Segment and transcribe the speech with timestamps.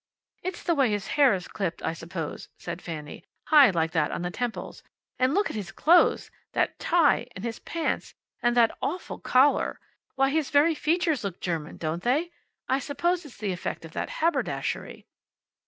[0.41, 3.23] "It's the way his hair is clipped, I suppose," said Fanny.
[3.49, 4.81] "High, like that, on the temples.
[5.19, 6.31] And look at his clothes!
[6.53, 7.27] That tie!
[7.35, 8.15] And his pants!
[8.41, 9.79] And that awful collar!
[10.15, 12.31] Why, his very features look German, don't they?
[12.67, 15.05] I suppose it's the effect of that haberdashery."